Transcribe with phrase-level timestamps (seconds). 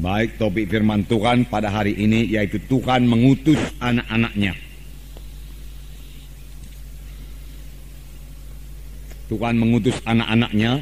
[0.00, 4.56] Baik topik firman Tuhan pada hari ini yaitu Tuhan mengutus anak-anaknya.
[9.28, 10.80] Tuhan mengutus anak-anaknya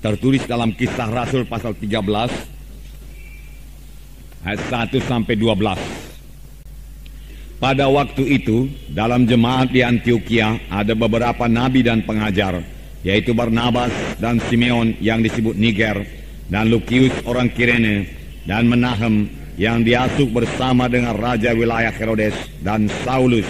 [0.00, 7.60] tertulis dalam kisah Rasul pasal 13 ayat 1 sampai 12.
[7.60, 12.64] Pada waktu itu dalam jemaat di Antioquia ada beberapa nabi dan pengajar
[13.04, 16.00] yaitu Barnabas dan Simeon yang disebut Niger
[16.48, 23.46] dan Lukius orang Kirene dan Menahem yang diasuk bersama dengan raja wilayah Herodes dan Saulus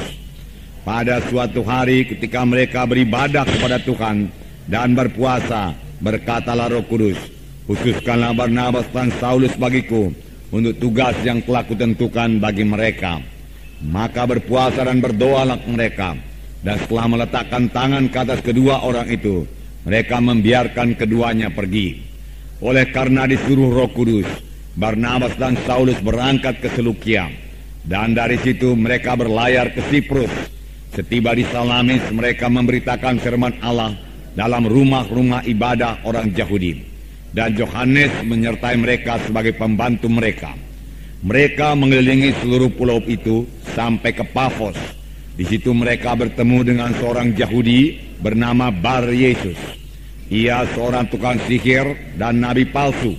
[0.84, 4.29] pada suatu hari ketika mereka beribadah kepada Tuhan
[4.69, 5.73] dan berpuasa,
[6.05, 7.17] berkatalah roh kudus,
[7.65, 10.12] khususkanlah Barnabas dan Saulus bagiku
[10.53, 13.17] untuk tugas yang telah kutentukan bagi mereka.
[13.84, 16.17] Maka berpuasa dan berdoalah mereka.
[16.65, 19.45] Dan setelah meletakkan tangan ke atas kedua orang itu,
[19.84, 22.00] mereka membiarkan keduanya pergi.
[22.65, 24.25] Oleh karena disuruh roh kudus,
[24.75, 27.30] Barnabas dan Saulus berangkat ke Selukia.
[27.84, 30.55] Dan dari situ mereka berlayar ke Siprus
[30.94, 33.98] Setiba di Salamis mereka memberitakan firman Allah
[34.39, 36.86] dalam rumah-rumah ibadah orang Yahudi.
[37.34, 40.55] Dan Yohanes menyertai mereka sebagai pembantu mereka.
[41.27, 43.42] Mereka mengelilingi seluruh pulau itu
[43.75, 44.78] sampai ke Pafos.
[45.34, 49.59] Di situ mereka bertemu dengan seorang Yahudi bernama Bar Yesus.
[50.31, 53.19] Ia seorang tukang sihir dan nabi palsu.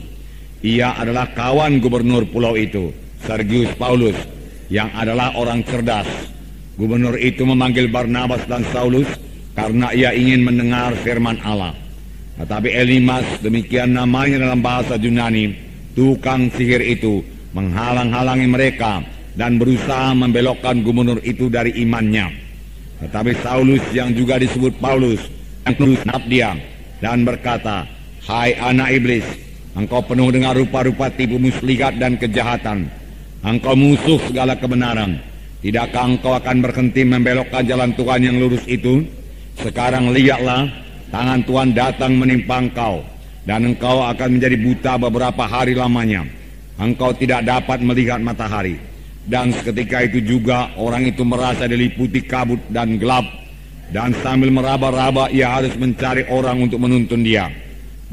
[0.63, 2.93] Ia adalah kawan gubernur pulau itu,
[3.25, 4.15] Sergius Paulus,
[4.71, 6.07] yang adalah orang cerdas
[6.75, 9.07] Gubernur itu memanggil Barnabas dan Saulus
[9.55, 11.71] karena ia ingin mendengar firman Allah.
[12.35, 15.55] Tetapi Elimas, demikian namanya dalam bahasa Yunani,
[15.95, 17.23] tukang sihir itu
[17.55, 18.99] menghalang-halangi mereka
[19.39, 22.27] dan berusaha membelokkan gubernur itu dari imannya.
[23.07, 25.23] Tetapi Saulus yang juga disebut Paulus,
[25.63, 26.59] yang terus dia
[26.99, 27.87] dan berkata,
[28.27, 29.23] Hai anak iblis,
[29.75, 32.89] engkau penuh dengan rupa-rupa tipu muslihat dan kejahatan.
[33.45, 35.21] Engkau musuh segala kebenaran
[35.65, 39.01] Tidakkah engkau akan berhenti membelokkan jalan Tuhan yang lurus itu?
[39.57, 40.69] Sekarang lihatlah,
[41.09, 43.01] tangan Tuhan datang menimpa engkau,
[43.49, 46.21] dan engkau akan menjadi buta beberapa hari lamanya.
[46.77, 48.77] Engkau tidak dapat melihat matahari.
[49.25, 53.25] Dan seketika itu juga orang itu merasa diliputi kabut dan gelap.
[53.89, 57.49] Dan sambil meraba-raba ia harus mencari orang untuk menuntun dia.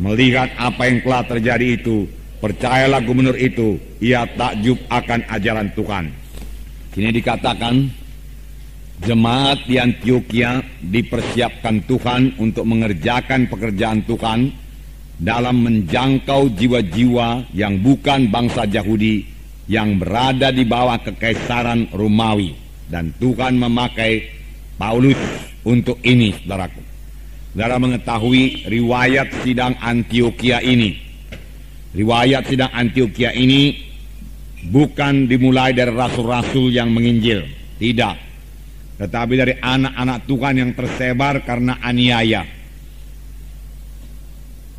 [0.02, 2.10] Melihat apa yang telah terjadi itu,
[2.42, 6.10] percayalah gubernur itu, ia takjub akan ajaran Tuhan.
[6.90, 7.86] Kini dikatakan
[9.06, 14.50] jemaat di Antioquia dipersiapkan Tuhan untuk mengerjakan pekerjaan Tuhan
[15.22, 19.22] dalam menjangkau jiwa-jiwa yang bukan bangsa Yahudi
[19.70, 22.58] yang berada di bawah kekaisaran Romawi
[22.90, 24.26] dan Tuhan memakai
[24.74, 25.16] Paulus
[25.62, 26.91] untuk ini saudaraku.
[27.52, 30.96] Saudara mengetahui riwayat sidang Antioquia ini.
[31.92, 33.76] Riwayat sidang Antioquia ini
[34.72, 37.44] bukan dimulai dari rasul-rasul yang menginjil,
[37.76, 38.16] tidak.
[38.96, 42.48] Tetapi dari anak-anak Tuhan yang tersebar karena aniaya.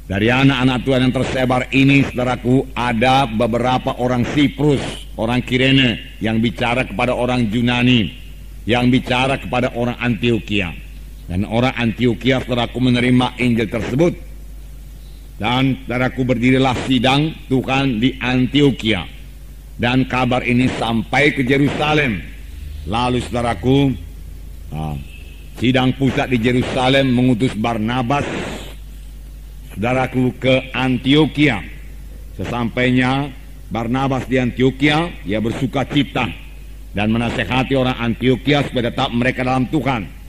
[0.09, 4.81] Dari anak-anak Tuhan yang tersebar ini, saudaraku, ada beberapa orang Siprus,
[5.13, 8.09] orang Kirene, yang bicara kepada orang Yunani,
[8.65, 10.73] yang bicara kepada orang Antioquia.
[11.23, 14.13] Dan orang Antioquia, saudaraku, menerima Injil tersebut.
[15.39, 19.23] Dan saudaraku berdirilah sidang Tuhan di Antioquia
[19.77, 22.21] dan kabar ini sampai ke Jerusalem.
[22.85, 23.95] Lalu saudaraku,
[24.75, 24.95] ah,
[25.57, 28.27] sidang pusat di Jerusalem mengutus Barnabas,
[29.73, 31.63] saudaraku ke Antioquia.
[32.33, 33.29] Sesampainya
[33.69, 36.25] Barnabas di Antioquia, ia bersuka cita
[36.93, 40.22] dan menasehati orang Antioquia supaya tetap mereka dalam Tuhan.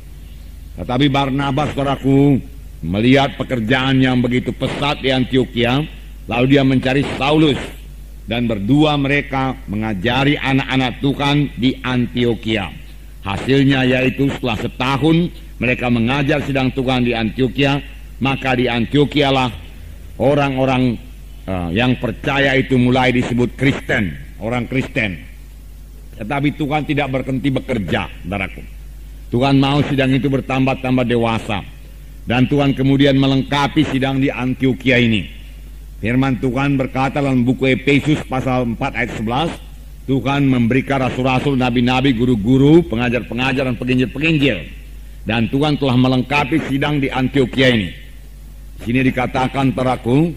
[0.75, 2.43] Tetapi Barnabas, saudaraku,
[2.83, 5.87] melihat pekerjaan yang begitu pesat di Antioquia,
[6.27, 7.59] lalu dia mencari Saulus
[8.25, 12.73] dan berdua mereka mengajari anak-anak Tuhan di Antioquia.
[13.25, 17.81] Hasilnya yaitu setelah setahun mereka mengajar sidang Tuhan di Antioquia,
[18.21, 19.49] maka di Antioquia lah
[20.21, 20.99] orang-orang
[21.49, 24.13] uh, yang percaya itu mulai disebut Kristen,
[24.43, 25.23] orang Kristen.
[26.21, 28.74] Tetapi Tuhan tidak berhenti bekerja, saudaraku.
[29.35, 31.67] Tuhan mau sidang itu bertambah-tambah dewasa.
[32.23, 35.45] Dan Tuhan kemudian melengkapi sidang di Antioquia ini
[36.05, 42.85] Firman Tuhan berkata dalam buku Efesus pasal 4 ayat 11, Tuhan memberikan rasul-rasul, nabi-nabi, guru-guru,
[42.93, 44.69] pengajar-pengajar dan penginjil-penginjil.
[45.25, 47.89] Dan Tuhan telah melengkapi sidang di Antioquia ini.
[48.85, 50.29] Sini dikatakan teraku,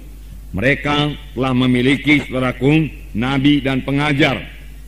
[0.56, 4.40] mereka telah memiliki saudaraku nabi dan pengajar,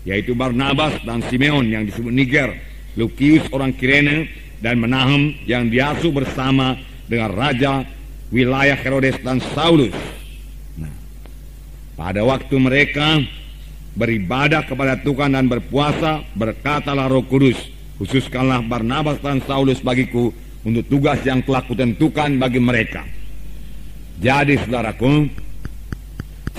[0.08, 2.56] yaitu Barnabas dan Simeon yang disebut Niger,
[2.98, 6.76] Lukius orang Kirene, dan Menahem yang diasuh bersama
[7.08, 7.84] dengan Raja
[8.30, 9.96] wilayah Herodes dan Saulus.
[11.96, 13.20] Pada waktu mereka
[13.96, 17.60] beribadah kepada Tuhan dan berpuasa, berkatalah roh kudus,
[18.00, 20.32] khususkanlah Barnabas dan Saulus bagiku
[20.64, 23.04] untuk tugas yang telah kutentukan bagi mereka.
[24.20, 25.28] Jadi saudaraku,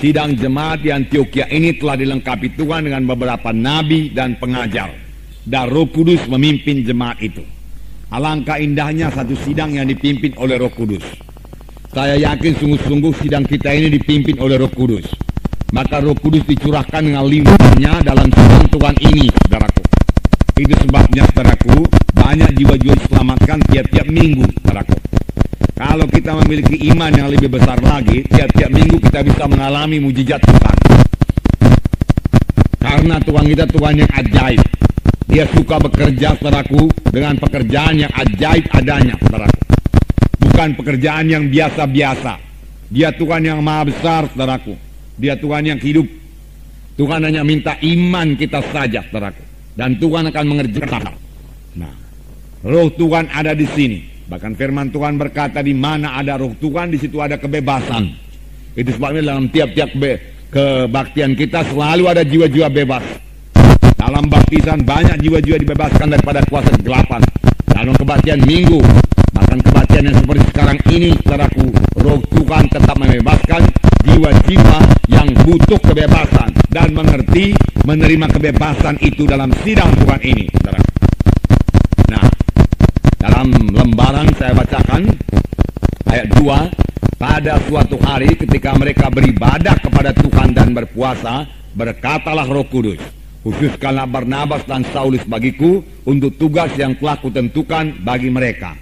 [0.00, 5.09] sidang jemaat di Antioquia ini telah dilengkapi Tuhan dengan beberapa nabi dan pengajar.
[5.44, 7.44] Dan roh kudus memimpin jemaat itu.
[8.10, 11.04] Alangkah indahnya satu sidang yang dipimpin oleh roh kudus.
[11.90, 15.06] Saya yakin sungguh-sungguh sidang kita ini dipimpin oleh roh kudus
[15.70, 19.82] maka roh kudus dicurahkan dengan limpahnya dalam sidang Tuhan ini, saudaraku.
[20.58, 24.98] Itu sebabnya, saudaraku, banyak jiwa-jiwa diselamatkan tiap-tiap minggu, saudaraku.
[25.80, 30.76] Kalau kita memiliki iman yang lebih besar lagi, tiap-tiap minggu kita bisa mengalami mujizat Tuhan.
[32.82, 34.60] Karena Tuhan kita Tuhan yang ajaib.
[35.30, 39.60] Dia suka bekerja, saudaraku, dengan pekerjaan yang ajaib adanya, saudaraku.
[40.42, 42.34] Bukan pekerjaan yang biasa-biasa.
[42.90, 44.90] Dia Tuhan yang maha besar, saudaraku
[45.20, 46.08] dia Tuhan yang hidup.
[46.96, 49.44] Tuhan hanya minta iman kita saja, saudaraku.
[49.76, 51.02] Dan Tuhan akan mengerjakan.
[51.76, 51.94] Nah,
[52.64, 54.00] roh Tuhan ada di sini.
[54.26, 58.08] Bahkan firman Tuhan berkata di mana ada roh Tuhan, di situ ada kebebasan.
[58.72, 59.92] Itu sebabnya dalam tiap-tiap
[60.50, 63.04] kebaktian kita selalu ada jiwa-jiwa bebas.
[64.00, 67.20] Dalam baptisan banyak jiwa-jiwa dibebaskan daripada kuasa kegelapan.
[67.68, 68.80] Dalam kebaktian minggu,
[69.36, 71.68] bahkan kebaktian yang seperti sekarang ini, saudaraku,
[72.00, 73.60] roh Tuhan tetap membebaskan
[74.08, 74.78] jiwa-jiwa
[75.12, 77.52] yang butuh kebebasan dan mengerti
[77.84, 80.48] menerima kebebasan itu dalam sidang Tuhan ini.
[80.48, 80.80] Saudara.
[82.08, 82.24] Nah,
[83.20, 85.12] dalam lembaran saya bacakan
[86.08, 91.44] ayat 2, pada suatu hari ketika mereka beribadah kepada Tuhan dan berpuasa,
[91.76, 98.76] berkatalah Roh Kudus, khususkanlah Barnabas dan Saulus bagiku untuk tugas yang telah kutentukan bagi mereka.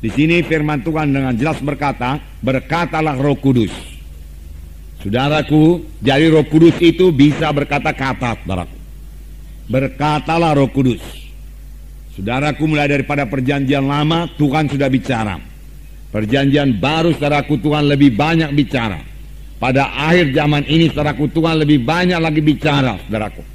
[0.00, 3.94] Di sini firman Tuhan dengan jelas berkata, berkatalah Roh Kudus.
[5.04, 8.72] Saudaraku, jadi roh kudus itu bisa berkata-kata, saudaraku.
[9.68, 11.04] Berkatalah roh kudus.
[12.16, 15.36] Saudaraku mulai daripada perjanjian lama, Tuhan sudah bicara.
[16.08, 18.96] Perjanjian baru, saudaraku, Tuhan lebih banyak bicara.
[19.60, 23.53] Pada akhir zaman ini, saudaraku, Tuhan lebih banyak lagi bicara, saudaraku.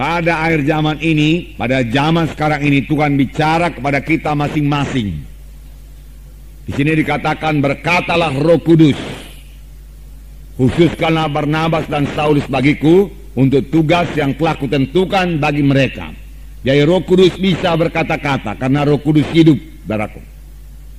[0.00, 5.12] Pada akhir zaman ini, pada zaman sekarang ini, Tuhan bicara kepada kita masing-masing.
[6.64, 8.96] Di sini dikatakan, berkatalah roh kudus
[10.56, 16.12] Khususkanlah Barnabas dan Saulus bagiku untuk tugas yang telah kutentukan bagi mereka.
[16.60, 20.20] Jadi roh kudus bisa berkata-kata karena roh kudus hidup, daraku.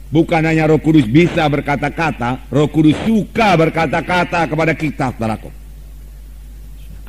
[0.09, 5.60] Bukan hanya roh kudus bisa berkata-kata, roh kudus suka berkata-kata kepada kita, daraku.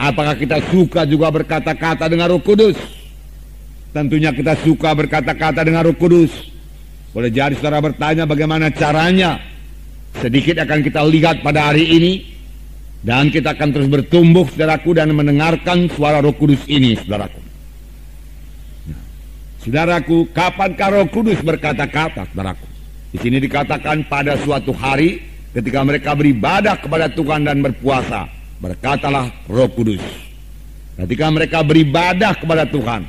[0.02, 2.74] Apakah kita suka juga berkata-kata dengan roh kudus?
[3.94, 6.50] Tentunya kita suka berkata-kata dengan roh kudus.
[7.14, 9.38] Boleh jadi saudara bertanya bagaimana caranya.
[10.18, 12.12] Sedikit akan kita lihat pada hari ini
[13.06, 17.38] dan kita akan terus bertumbuh, saudaraku, dan mendengarkan suara roh kudus ini, saudaraku.
[19.62, 22.66] Saudaraku, kapankah roh kudus berkata-kata, saudaraku?
[23.14, 25.22] Di sini dikatakan pada suatu hari,
[25.54, 29.98] ketika mereka beribadah kepada Tuhan dan berpuasa, berkatalah roh kudus.
[30.94, 33.02] Ketika mereka beribadah kepada Tuhan,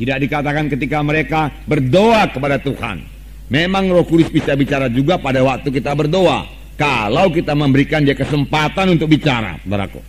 [0.00, 3.04] tidak dikatakan ketika mereka berdoa kepada Tuhan.
[3.52, 6.48] Memang roh kudus bisa bicara juga pada waktu kita berdoa.
[6.74, 10.00] Kalau kita memberikan dia kesempatan untuk bicara, saudaraku.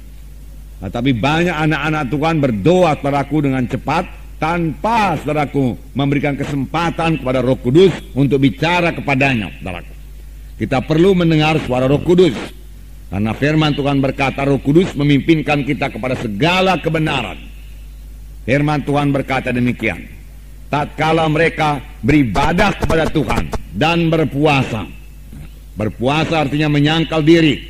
[0.82, 4.04] Nah, tapi banyak anak-anak Tuhan berdoa saudaraku dengan cepat
[4.42, 9.94] tanpa saudaraku memberikan kesempatan kepada Roh Kudus untuk bicara kepadanya, saudaraku.
[10.56, 12.34] Kita perlu mendengar suara Roh Kudus.
[13.16, 17.40] Karena firman Tuhan berkata Roh Kudus memimpinkan kita kepada segala kebenaran.
[18.44, 20.04] Firman Tuhan berkata demikian.
[20.68, 24.84] Tatkala mereka beribadah kepada Tuhan dan berpuasa,
[25.80, 27.64] Berpuasa artinya menyangkal diri.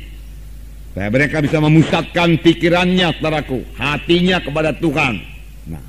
[0.90, 5.14] Supaya mereka bisa memusatkan pikirannya, saudaraku, hatinya kepada Tuhan.
[5.70, 5.84] Nah,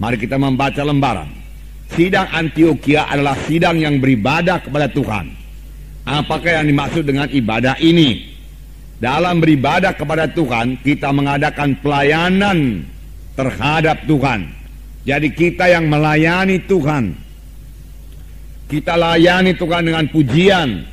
[0.00, 1.28] mari kita membaca lembaran.
[1.92, 5.28] Sidang Antioquia adalah sidang yang beribadah kepada Tuhan.
[6.08, 8.37] Apakah yang dimaksud dengan ibadah ini?
[8.98, 12.82] Dalam beribadah kepada Tuhan, kita mengadakan pelayanan
[13.38, 14.50] terhadap Tuhan.
[15.06, 17.14] Jadi kita yang melayani Tuhan.
[18.68, 20.84] Kita layani Tuhan dengan pujian,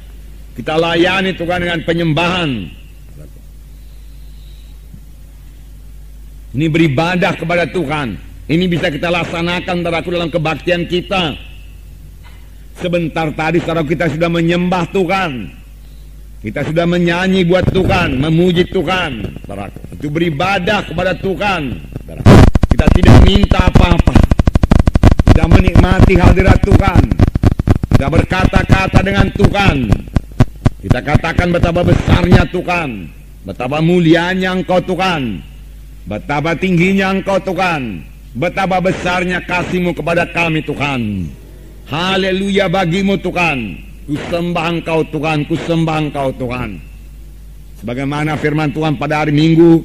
[0.56, 2.50] kita layani Tuhan dengan penyembahan.
[6.56, 8.16] Ini beribadah kepada Tuhan.
[8.48, 11.36] Ini bisa kita laksanakan teraku dalam kebaktian kita.
[12.80, 15.32] Sebentar tadi saudara kita sudah menyembah Tuhan.
[16.46, 19.34] Kita sudah menyanyi buat Tuhan, memuji Tuhan.
[19.98, 21.74] Itu beribadah kepada Tuhan.
[22.70, 24.14] Kita tidak minta apa-apa.
[25.26, 27.02] Kita menikmati hadirat Tuhan.
[27.98, 29.90] Kita berkata-kata dengan Tuhan.
[30.86, 33.10] Kita katakan betapa besarnya Tuhan.
[33.42, 35.42] Betapa mulianya Engkau Tuhan.
[36.06, 38.06] Betapa tingginya Engkau Tuhan.
[38.38, 41.26] Betapa besarnya kasihmu kepada kami Tuhan.
[41.90, 43.82] Haleluya bagimu Tuhan.
[44.06, 46.78] Kusembah Engkau Tuhan, kusembah Engkau Tuhan.
[47.82, 49.82] Sebagaimana firman Tuhan pada hari Minggu,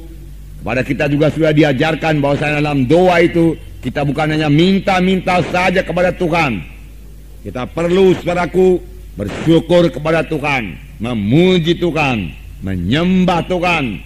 [0.61, 5.81] kepada kita juga sudah diajarkan bahwa saya dalam doa itu kita bukan hanya minta-minta saja
[5.81, 6.61] kepada Tuhan.
[7.41, 8.77] Kita perlu saudaraku
[9.17, 12.29] bersyukur kepada Tuhan, memuji Tuhan,
[12.61, 13.97] menyembah Tuhan,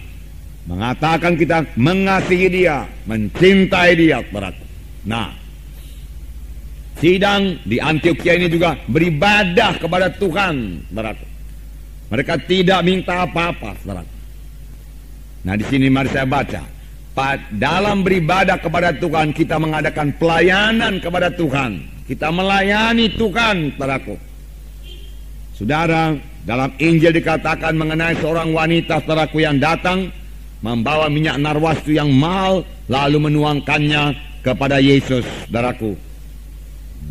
[0.64, 4.64] mengatakan kita mengasihi Dia, mencintai Dia, saudaraku.
[5.04, 5.45] Nah,
[6.96, 11.26] sidang di Antioquia ini juga beribadah kepada Tuhan, saudaraku.
[12.06, 14.14] Mereka tidak minta apa-apa, saudaraku.
[15.46, 16.62] Nah, di sini mari saya baca.
[17.54, 21.80] Dalam beribadah kepada Tuhan, kita mengadakan pelayanan kepada Tuhan.
[22.04, 24.14] Kita melayani Tuhan, saudaraku.
[25.56, 26.12] Saudara,
[26.44, 30.12] dalam Injil dikatakan mengenai seorang wanita saudaraku yang datang
[30.60, 35.96] membawa minyak narwastu yang mahal lalu menuangkannya kepada Yesus saudaraku.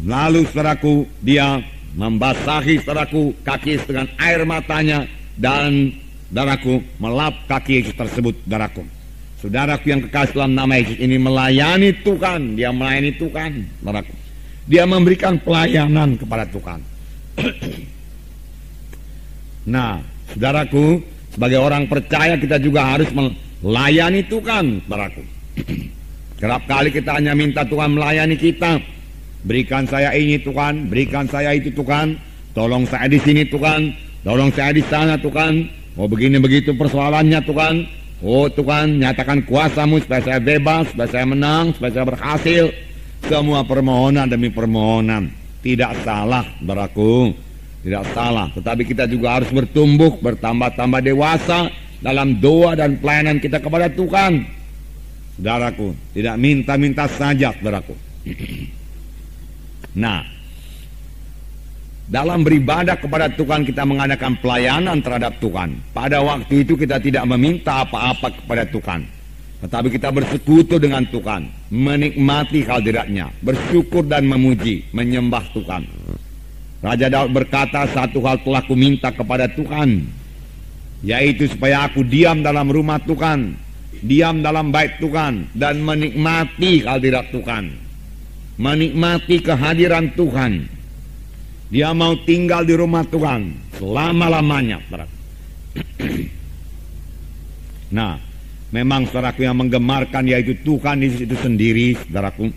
[0.03, 1.63] Lalu saudaraku dia
[1.95, 5.07] membasahi saudaraku kaki dengan air matanya
[5.39, 5.95] dan
[6.27, 8.83] saudaraku melap kaki Yesus tersebut saudaraku.
[9.39, 14.15] Saudaraku yang kekasih dalam nama Yesus ini melayani Tuhan, dia melayani Tuhan saudaraku.
[14.65, 16.79] Dia memberikan pelayanan kepada Tuhan.
[19.65, 19.97] Nah,
[20.29, 21.01] saudaraku,
[21.33, 25.25] sebagai orang percaya kita juga harus melayani Tuhan, saudaraku.
[26.39, 28.77] Kerap kali kita hanya minta Tuhan melayani kita.
[29.45, 32.17] Berikan saya ini Tuhan, berikan saya itu Tuhan,
[32.57, 33.93] tolong saya di sini Tuhan,
[34.25, 35.69] tolong saya di sana Tuhan.
[35.95, 37.75] Oh begini begitu persoalannya Tuhan.
[38.25, 42.65] Oh Tuhan nyatakan kuasamu supaya saya bebas, supaya saya menang, supaya saya berhasil.
[43.29, 45.29] Semua permohonan demi permohonan.
[45.61, 47.29] Tidak salah, saudaraku.
[47.85, 51.69] Tidak salah, tetapi kita juga harus bertumbuh, bertambah-tambah dewasa
[52.01, 54.41] dalam doa dan pelayanan kita kepada Tuhan.
[55.37, 57.93] Saudaraku, tidak minta-minta saja, saudaraku.
[59.95, 60.21] Nah,
[62.05, 65.79] dalam beribadah kepada Tuhan kita mengadakan pelayanan terhadap Tuhan.
[65.95, 69.01] Pada waktu itu kita tidak meminta apa-apa kepada Tuhan.
[69.65, 71.49] Tetapi kita bersekutu dengan Tuhan.
[71.73, 73.31] Menikmati hadiratnya.
[73.41, 74.85] Bersyukur dan memuji.
[74.93, 75.87] Menyembah Tuhan.
[76.85, 80.05] Raja Daud berkata satu hal telah kuminta kepada Tuhan
[81.01, 83.57] yaitu supaya aku diam dalam rumah Tuhan
[84.05, 87.84] diam dalam bait Tuhan dan menikmati hadirat Tuhan
[88.55, 90.67] menikmati kehadiran Tuhan
[91.71, 94.79] dia mau tinggal di rumah Tuhan selama-lamanya
[97.97, 98.15] nah
[98.71, 102.47] memang saudaraku yang menggemarkan yaitu Tuhan di situ sendiri saudaraku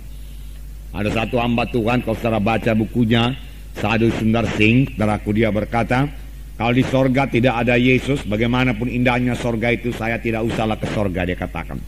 [0.94, 3.34] ada satu hamba Tuhan kalau saudara baca bukunya
[3.78, 6.10] Sadhu Sundar Singh, saudaraku dia berkata,
[6.58, 11.22] kalau di sorga tidak ada Yesus, bagaimanapun indahnya sorga itu, saya tidak usahlah ke sorga,
[11.22, 11.78] dia katakan.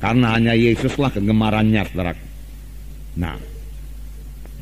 [0.00, 2.29] Karena hanya Yesuslah kegemarannya, saudaraku.
[3.18, 3.34] Nah,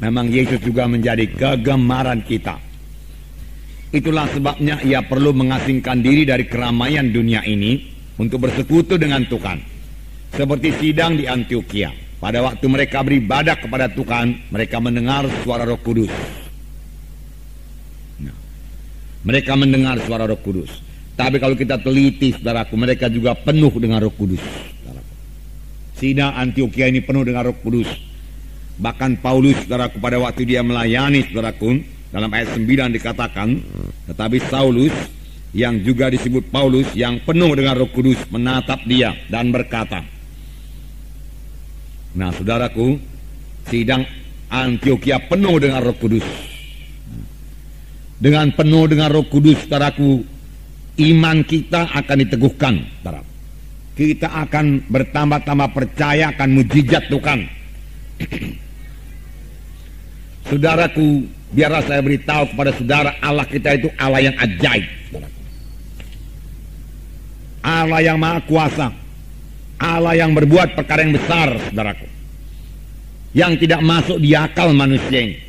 [0.01, 2.57] memang Yesus juga menjadi kegemaran kita.
[3.89, 7.89] Itulah sebabnya ia perlu mengasingkan diri dari keramaian dunia ini
[8.21, 9.59] untuk bersekutu dengan Tuhan.
[10.37, 11.89] Seperti sidang di Antioquia.
[12.19, 16.13] Pada waktu mereka beribadah kepada Tuhan, mereka mendengar suara roh kudus.
[19.25, 20.71] Mereka mendengar suara roh kudus.
[21.19, 24.43] Tapi kalau kita teliti, saudaraku, mereka juga penuh dengan roh kudus.
[25.99, 27.91] Sina Antioquia ini penuh dengan roh kudus.
[28.79, 31.83] Bahkan Paulus, saudaraku, pada waktu dia melayani, saudaraku,
[32.15, 33.59] dalam ayat 9 dikatakan,
[34.07, 34.95] tetapi Saulus,
[35.51, 40.05] yang juga disebut Paulus, yang penuh dengan roh kudus, menatap dia dan berkata,
[42.15, 42.97] Nah, saudaraku,
[43.69, 44.07] sidang
[44.49, 46.25] Antioquia penuh dengan roh kudus
[48.19, 50.25] dengan penuh dengan roh kudus saudaraku
[50.99, 53.23] iman kita akan diteguhkan saudara.
[53.95, 57.41] kita akan bertambah-tambah percaya akan mujizat Tuhan
[60.49, 64.87] saudaraku biarlah saya beritahu kepada saudara Allah kita itu Allah yang ajaib.
[67.63, 68.89] Allah yang maha kuasa
[69.79, 72.07] Allah yang berbuat perkara yang besar saudaraku
[73.37, 75.49] yang tidak masuk di akal manusia ini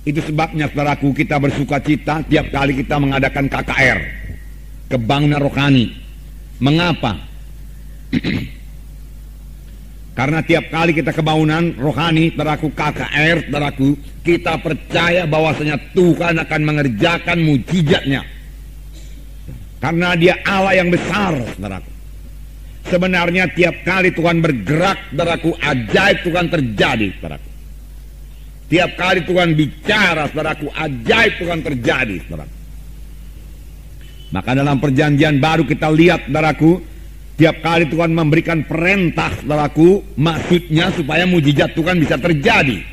[0.00, 3.98] itu sebabnya saudaraku kita bersuka cita tiap kali kita mengadakan KKR.
[4.88, 5.92] Kebangunan rohani.
[6.58, 7.20] Mengapa?
[10.10, 13.88] Karena tiap kali kita kebangunan rohani, saudaraku KKR, saudaraku,
[14.26, 18.22] kita percaya bahwasanya Tuhan akan mengerjakan mujizatnya.
[19.80, 21.90] Karena dia Allah yang besar, saudaraku.
[22.90, 27.48] Sebenarnya tiap kali Tuhan bergerak, saudaraku, ajaib Tuhan terjadi, saudaraku.
[28.70, 32.56] Tiap kali Tuhan bicara, saudaraku, ajaib Tuhan terjadi, saudaraku.
[34.30, 36.82] Maka dalam perjanjian baru kita lihat, saudaraku,
[37.40, 42.84] tiap kali Tuhan memberikan perintah, saudaraku, maksudnya supaya mujizat Tuhan bisa terjadi.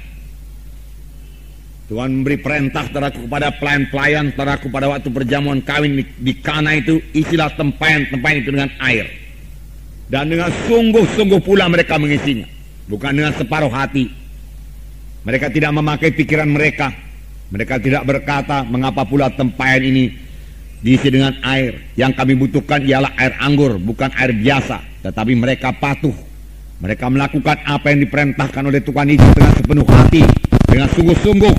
[1.92, 7.04] Tuhan memberi perintah, saudaraku, kepada pelayan-pelayan, saudaraku, pada waktu perjamuan kawin di, di Kana itu,
[7.12, 9.12] isilah tempayan-tempayan itu dengan air.
[10.08, 12.48] Dan dengan sungguh-sungguh pula mereka mengisinya.
[12.88, 14.08] Bukan dengan separuh hati.
[15.28, 16.96] Mereka tidak memakai pikiran mereka.
[17.52, 20.27] Mereka tidak berkata, mengapa pula tempayan ini
[20.82, 21.94] diisi dengan air.
[21.98, 24.82] Yang kami butuhkan ialah air anggur, bukan air biasa.
[25.06, 26.14] Tetapi mereka patuh.
[26.78, 30.22] Mereka melakukan apa yang diperintahkan oleh Tuhan Yesus dengan sepenuh hati,
[30.70, 31.54] dengan sungguh-sungguh,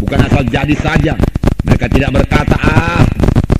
[0.00, 1.12] bukan asal jadi saja.
[1.68, 3.04] Mereka tidak berkata, ah,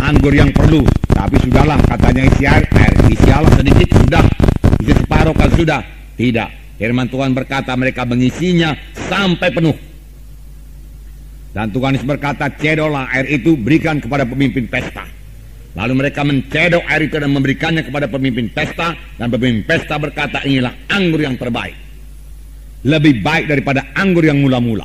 [0.00, 0.80] anggur yang perlu.
[1.12, 4.24] Tapi sudahlah, katanya isi air, air isi Allah sedikit, sudah.
[4.80, 5.80] Isi separuh kan sudah.
[6.16, 6.48] Tidak.
[6.80, 9.76] Firman Tuhan berkata mereka mengisinya sampai penuh.
[11.54, 15.06] Dan Tuhan berkata, cedolah air itu berikan kepada pemimpin pesta.
[15.78, 18.98] Lalu mereka mencedok air itu dan memberikannya kepada pemimpin pesta.
[19.14, 21.78] Dan pemimpin pesta berkata, inilah anggur yang terbaik.
[22.82, 24.84] Lebih baik daripada anggur yang mula-mula.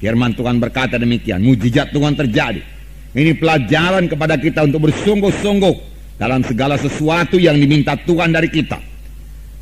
[0.00, 1.44] Firman Tuhan berkata demikian.
[1.44, 2.64] Mujizat Tuhan terjadi.
[3.12, 5.74] Ini pelajaran kepada kita untuk bersungguh-sungguh
[6.16, 8.80] dalam segala sesuatu yang diminta Tuhan dari kita.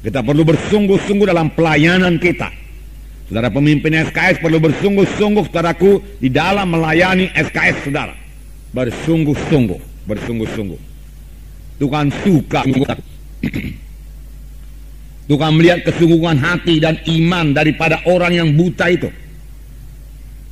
[0.06, 2.65] Kita perlu bersungguh-sungguh dalam pelayanan kita
[3.26, 8.14] Saudara pemimpin SKS perlu bersungguh-sungguh saudaraku di dalam melayani SKS saudara.
[8.71, 10.80] Bersungguh-sungguh, bersungguh-sungguh.
[11.83, 12.62] Tuhan suka
[15.30, 19.11] Tuhan melihat kesungguhan hati dan iman daripada orang yang buta itu.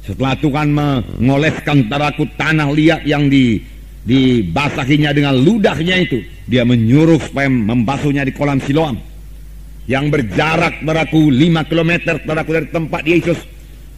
[0.02, 3.62] Setelah Tuhan mengoleskan taraku tanah liat yang di
[4.04, 9.13] dibasahinya dengan ludahnya itu, dia menyuruh supaya membasuhnya di kolam Siloam
[9.84, 11.92] yang berjarak beraku 5 km
[12.24, 13.38] beraku dari tempat Yesus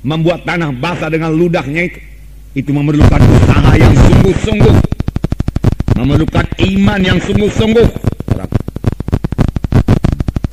[0.03, 1.99] membuat tanah basah dengan ludahnya itu
[2.57, 4.75] itu memerlukan usaha yang sungguh-sungguh.
[6.01, 7.89] Memerlukan iman yang sungguh-sungguh.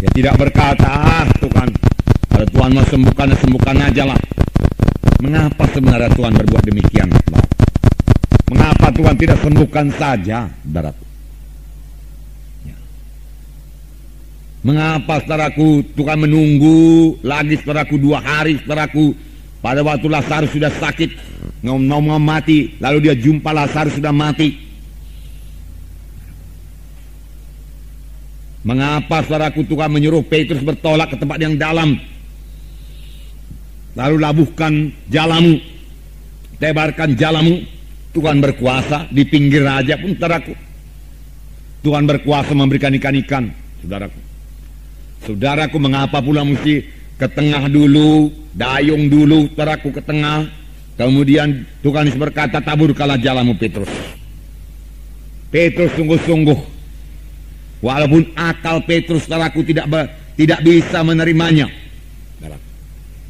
[0.04, 1.72] Dia tidak berkata ah Tuhan
[2.28, 4.20] kalau Tuhan mau sembuhkan sembuhkan aja lah.
[5.24, 7.08] Mengapa sebenarnya Tuhan berbuat demikian
[8.54, 10.46] mengapa Tuhan tidak sembuhkan saja
[14.64, 19.12] Mengapa saudaraku Tuhan menunggu lagi saudaraku dua hari saudaraku?
[19.60, 21.16] Pada waktu Lazarus sudah sakit
[21.64, 24.56] ngomong mati lalu dia jumpa Lazarus sudah mati.
[28.64, 32.00] Mengapa saudaraku Tuhan menyuruh Petrus bertolak ke tempat yang dalam?
[34.00, 35.60] Lalu labuhkan jalamu
[36.64, 37.68] tebarkan jalamu.
[38.14, 40.56] Tuhan berkuasa di pinggir raja pun saudaraku.
[41.84, 43.52] Tuhan berkuasa memberikan ikan-ikan
[43.84, 44.23] saudaraku
[45.24, 46.84] Saudaraku mengapa pula mesti
[47.16, 50.48] ke tengah dulu, dayung dulu, teraku ke tengah.
[51.00, 53.90] Kemudian Tuhan Yesus berkata, taburkanlah jalanmu Petrus.
[55.50, 56.60] Petrus sungguh-sungguh.
[57.84, 59.90] Walaupun akal Petrus teraku tidak
[60.40, 61.68] tidak bisa menerimanya.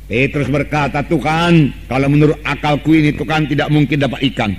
[0.04, 4.52] Petrus berkata, Tuhan, kalau menurut akalku ini Tuhan tidak mungkin dapat ikan.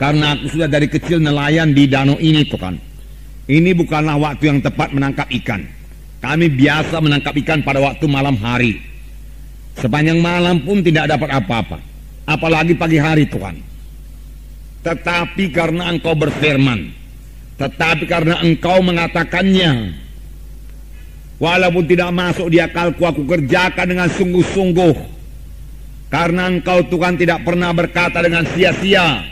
[0.00, 2.91] Karena aku sudah dari kecil nelayan di danau ini Tuhan.
[3.50, 5.66] Ini bukanlah waktu yang tepat menangkap ikan.
[6.22, 8.78] Kami biasa menangkap ikan pada waktu malam hari.
[9.74, 11.78] Sepanjang malam pun tidak dapat apa-apa.
[12.22, 13.58] Apalagi pagi hari Tuhan.
[14.86, 16.94] Tetapi karena engkau berfirman.
[17.58, 19.98] Tetapi karena engkau mengatakannya.
[21.42, 24.94] Walaupun tidak masuk di akalku aku kerjakan dengan sungguh-sungguh.
[26.06, 29.26] Karena engkau Tuhan tidak pernah berkata dengan sia-sia.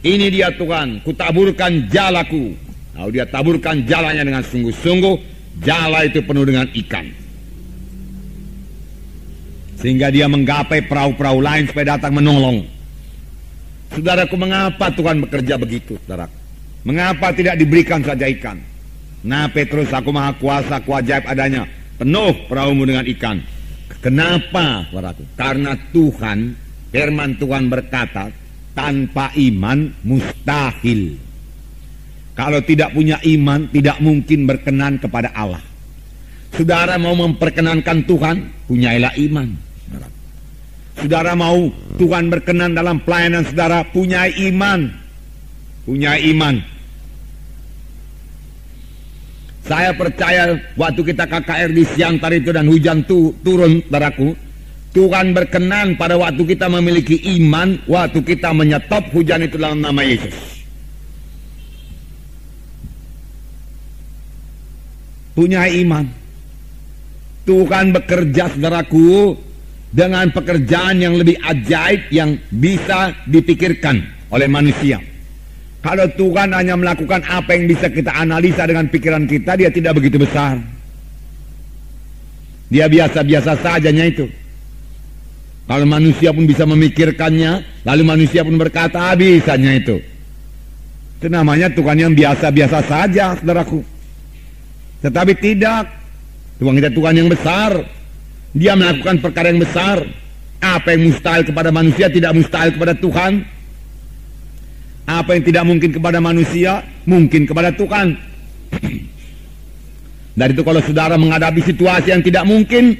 [0.00, 2.56] Ini dia Tuhan, kutaburkan jalaku,
[3.00, 5.14] Lalu dia taburkan jalannya dengan sungguh-sungguh,
[5.64, 7.08] jala itu penuh dengan ikan.
[9.80, 12.60] Sehingga dia menggapai perahu-perahu lain supaya datang menolong.
[13.96, 16.28] Saudaraku, mengapa Tuhan bekerja begitu, saudara?
[16.84, 18.60] Mengapa tidak diberikan saja ikan?
[19.24, 21.64] Nah, Petrus, aku maha kuasa, aku ajaib adanya.
[21.96, 23.40] Penuh perahumu dengan ikan.
[24.04, 25.24] Kenapa, saudaraku?
[25.40, 26.52] Karena Tuhan,
[26.92, 28.28] firman Tuhan berkata,
[28.76, 31.29] tanpa iman mustahil
[32.40, 35.60] kalau tidak punya iman, tidak mungkin berkenan kepada Allah.
[36.56, 39.48] Saudara mau memperkenankan Tuhan, punyailah iman.
[40.96, 41.68] Saudara mau
[42.00, 44.88] Tuhan berkenan dalam pelayanan saudara, punya iman.
[45.84, 46.64] Punya iman.
[49.68, 54.32] Saya percaya waktu kita KKR di Siantar itu dan hujan tu, turun, saudaraku,
[54.96, 60.59] Tuhan berkenan pada waktu kita memiliki iman, waktu kita menyetop hujan itu dalam nama Yesus.
[65.34, 66.06] Punya iman.
[67.46, 69.34] Tuhan bekerja saudaraku
[69.90, 74.20] dengan pekerjaan yang lebih ajaib yang bisa dipikirkan.
[74.30, 75.02] oleh manusia.
[75.82, 80.22] Kalau Tuhan hanya melakukan apa yang bisa kita analisa dengan pikiran kita, dia tidak begitu
[80.22, 80.54] besar.
[82.70, 84.30] Dia biasa-biasa sajanya itu.
[85.66, 89.98] Kalau manusia pun bisa memikirkannya, lalu manusia pun berkata, bisanya itu.
[91.18, 93.82] Itu namanya Tuhan yang biasa-biasa saja, saudaraku.
[95.00, 95.84] Tetapi tidak.
[96.60, 97.72] Tuhan kita Tuhan yang besar.
[98.52, 100.04] Dia melakukan perkara yang besar.
[100.60, 103.32] Apa yang mustahil kepada manusia tidak mustahil kepada Tuhan.
[105.08, 108.14] Apa yang tidak mungkin kepada manusia, mungkin kepada Tuhan.
[110.38, 112.94] Dari itu kalau saudara menghadapi situasi yang tidak mungkin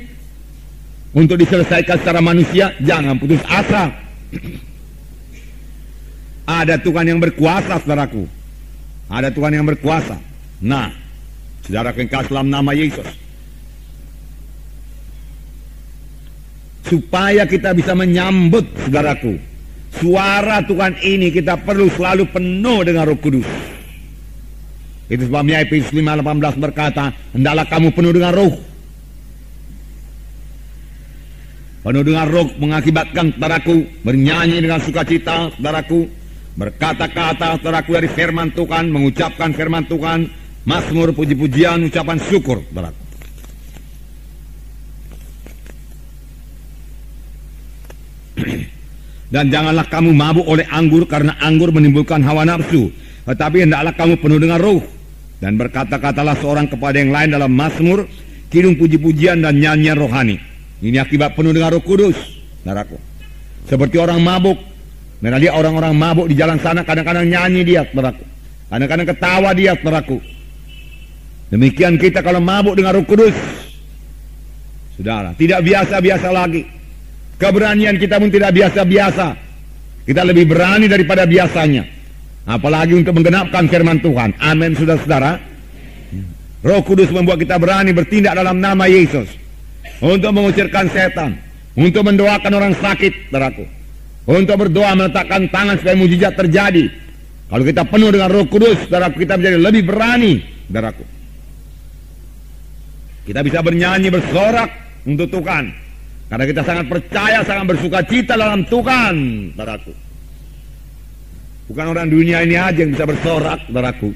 [1.14, 3.92] untuk diselesaikan secara manusia, jangan putus asa.
[6.50, 8.26] Ada Tuhan yang berkuasa, saudaraku.
[9.06, 10.18] Ada Tuhan yang berkuasa.
[10.58, 10.90] Nah,
[11.70, 13.06] saudara kengkas dalam nama Yesus.
[16.82, 19.38] Supaya kita bisa menyambut, saudaraku,
[19.98, 23.48] Suara Tuhan ini kita perlu selalu penuh dengan roh kudus.
[25.10, 28.54] Itu sebabnya Efesus 5.18 berkata, Hendaklah kamu penuh dengan roh.
[31.82, 36.06] Penuh dengan roh mengakibatkan saudaraku bernyanyi dengan sukacita, saudaraku
[36.54, 40.30] berkata-kata saudaraku dari firman Tuhan, mengucapkan firman Tuhan,
[40.68, 43.02] Mazmur, puji-pujian, ucapan syukur, saudaraku.
[49.34, 52.92] Dan janganlah kamu mabuk oleh anggur karena anggur menimbulkan hawa nafsu.
[53.24, 54.82] Tetapi hendaklah kamu penuh dengan roh.
[55.40, 58.04] Dan berkata-katalah seorang kepada yang lain dalam Mazmur,
[58.52, 60.36] kidung puji-pujian dan nyanyian rohani.
[60.84, 62.16] Ini akibat penuh dengan roh kudus.
[62.66, 63.00] Naraku.
[63.64, 64.58] Seperti orang mabuk.
[65.20, 68.24] Lihat orang-orang mabuk di jalan sana kadang-kadang nyanyi dia, saudaraku.
[68.68, 70.39] Kadang-kadang ketawa dia, saudaraku.
[71.50, 73.34] Demikian kita kalau mabuk dengan roh kudus.
[74.94, 76.62] Saudara, tidak biasa-biasa lagi.
[77.40, 79.34] Keberanian kita pun tidak biasa-biasa.
[80.06, 81.82] Kita lebih berani daripada biasanya.
[82.46, 84.30] Apalagi untuk menggenapkan firman Tuhan.
[84.38, 85.40] Amin, saudara-saudara.
[86.60, 89.26] Roh Kudus membuat kita berani bertindak dalam nama Yesus.
[90.04, 91.34] Untuk mengusirkan setan.
[91.74, 93.64] Untuk mendoakan orang sakit, saudaraku.
[94.28, 96.86] Untuk berdoa meletakkan tangan supaya mujizat terjadi.
[97.50, 100.32] Kalau kita penuh dengan roh kudus, saudaraku, kita menjadi lebih berani,
[100.68, 101.19] saudaraku.
[103.30, 104.66] Kita bisa bernyanyi, bersorak
[105.06, 105.70] untuk Tuhan.
[106.26, 109.14] Karena kita sangat percaya, sangat bersuka cita dalam Tuhan,
[109.54, 109.94] saudaraku.
[111.70, 114.10] Bukan orang dunia ini aja yang bisa bersorak, saudaraku.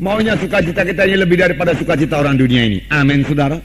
[0.00, 2.80] Maunya sukacita kita ini lebih daripada sukacita orang dunia ini.
[2.88, 3.60] Amin, saudara.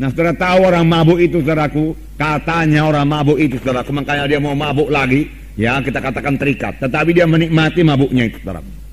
[0.00, 1.92] Nah, saudara tahu orang mabuk itu, saudaraku.
[2.16, 3.92] Katanya orang mabuk itu, saudaraku.
[3.92, 5.28] Makanya dia mau mabuk lagi.
[5.60, 6.80] Ya, kita katakan terikat.
[6.80, 8.85] Tetapi dia menikmati mabuknya itu, saudaraku.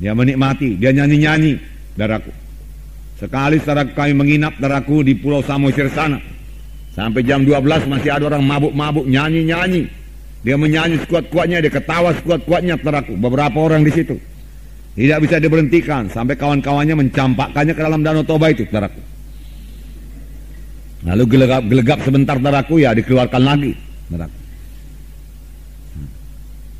[0.00, 1.60] Dia menikmati, dia nyanyi-nyanyi,
[1.92, 2.32] saudaraku.
[3.20, 6.16] Sekali saudara kami menginap daraku di Pulau Samosir sana.
[6.96, 9.84] Sampai jam 12 masih ada orang mabuk-mabuk nyanyi-nyanyi.
[10.40, 13.12] Dia menyanyi sekuat-kuatnya, dia ketawa sekuat-kuatnya saudaraku.
[13.20, 14.16] Beberapa orang di situ.
[14.96, 19.00] Tidak bisa diberhentikan sampai kawan-kawannya mencampakkannya ke dalam danau Toba itu saudaraku.
[21.04, 23.72] Lalu gelegap-gelegap sebentar saudaraku ya dikeluarkan lagi
[24.08, 24.38] saudaraku.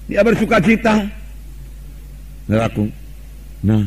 [0.08, 0.94] Dia bersuka cita
[2.48, 2.84] saudaraku.
[3.60, 3.84] Nah,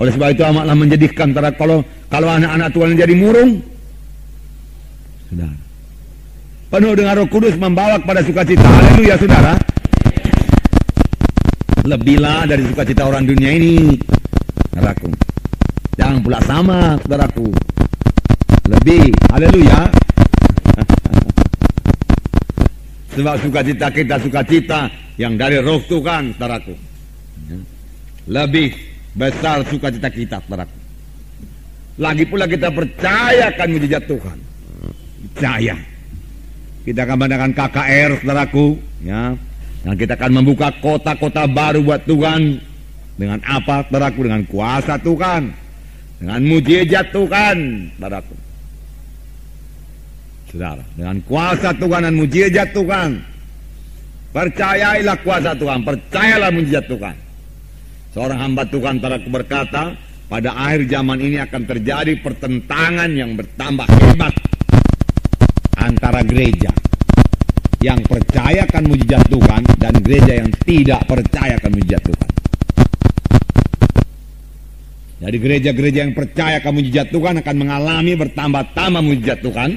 [0.00, 3.60] oleh sebab itu amatlah menjadikan kalau kalau anak-anak Tuhan jadi murung.
[5.28, 5.68] Saudara.
[6.68, 8.64] Penuh dengan roh kudus membawa kepada sukacita.
[8.64, 9.54] Haleluya saudara.
[11.88, 13.96] Lebihlah dari sukacita orang dunia ini.
[14.72, 15.08] Saudaraku.
[15.96, 17.48] Jangan pula sama saudaraku.
[18.68, 19.12] Lebih.
[19.32, 19.80] Haleluya.
[23.16, 24.80] Sebab sukacita kita sukacita
[25.16, 26.76] yang dari roh Tuhan saudaraku.
[28.28, 28.88] Lebih
[29.18, 30.78] Besar sukacita kita, saudaraku.
[31.98, 34.38] Lagi pula kita percaya akan mujizat Tuhan.
[35.34, 35.74] Percaya.
[36.86, 38.78] Kita akan mengadakan KKR, saudaraku.
[39.02, 39.34] Ya.
[39.82, 42.62] Dan kita akan membuka kota-kota baru buat Tuhan.
[43.18, 44.30] Dengan apa, saudaraku?
[44.30, 45.42] Dengan kuasa Tuhan.
[46.22, 47.56] Dengan mujizat Tuhan,
[47.98, 48.36] saudaraku.
[50.54, 53.10] Saudara, dengan kuasa Tuhan dan mujizat Tuhan.
[54.30, 57.27] Percayailah kuasa Tuhan, percayalah mujizat Tuhan.
[58.16, 59.92] Seorang hamba Tuhan antara berkata,
[60.28, 64.34] pada akhir zaman ini akan terjadi pertentangan yang bertambah hebat
[65.80, 66.68] antara gereja
[67.78, 72.28] yang percaya akan mujizat Tuhan dan gereja yang tidak percaya akan mujizat Tuhan.
[75.18, 79.70] Jadi gereja-gereja yang percaya akan mujizat Tuhan akan mengalami bertambah-tambah mujizat Tuhan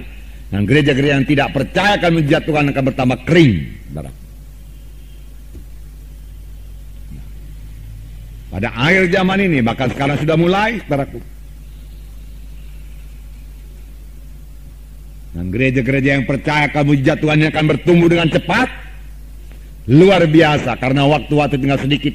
[0.51, 3.53] dan gereja-gereja yang tidak percaya akan mujizat Tuhan akan bertambah kering.
[3.89, 4.20] Saudara.
[8.51, 11.23] Pada akhir zaman ini, bahkan sekarang sudah mulai, saudaraku.
[15.31, 18.67] Dan gereja-gereja yang percaya kamu ini akan bertumbuh dengan cepat.
[19.87, 22.13] Luar biasa karena waktu-waktu tinggal sedikit.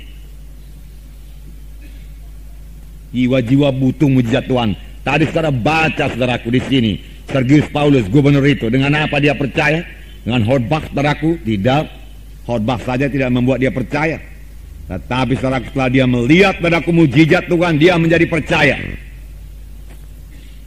[3.16, 4.76] Jiwa-jiwa butuh mujizat Tuhan.
[5.00, 6.92] Tadi saudara baca saudaraku di sini.
[7.26, 8.68] Sergius Paulus, gubernur itu.
[8.68, 9.80] Dengan apa dia percaya?
[10.20, 11.40] Dengan khotbah saudaraku?
[11.40, 11.84] Tidak.
[12.44, 14.20] Khotbah saja tidak membuat dia percaya.
[14.86, 18.78] Tetapi setelah dia melihat saudaraku mujizat Tuhan, dia menjadi percaya.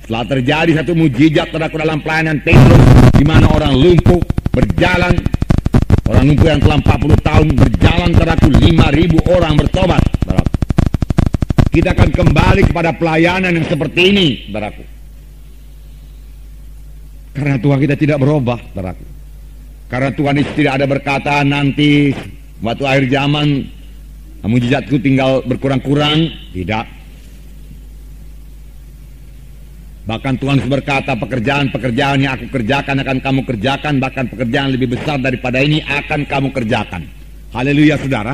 [0.03, 2.83] Setelah terjadi satu mujizat saudaraku dalam pelayanan Petrus,
[3.15, 4.19] di mana orang lumpuh
[4.51, 5.15] berjalan,
[6.11, 10.03] orang lumpuh yang telah 40 tahun berjalan saudaraku 5.000 orang bertobat.
[11.69, 14.83] Kita akan kembali kepada pelayanan yang seperti ini, saudaraku.
[17.39, 19.05] Karena Tuhan kita tidak berubah, saudaraku.
[19.87, 22.11] Karena Tuhan itu tidak ada berkata nanti
[22.59, 23.78] waktu akhir zaman
[24.47, 26.87] mujizatku tinggal berkurang-kurang, tidak.
[30.07, 35.61] Bahkan Tuhan berkata pekerjaan-pekerjaan yang aku kerjakan akan kamu kerjakan, bahkan pekerjaan lebih besar daripada
[35.61, 37.05] ini akan kamu kerjakan.
[37.53, 38.33] Haleluya saudara.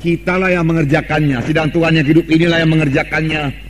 [0.00, 3.65] Kitalah yang mengerjakannya, sidang Tuhan yang hidup inilah yang mengerjakannya